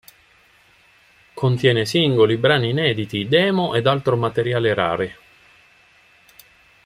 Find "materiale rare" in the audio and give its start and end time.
4.17-5.17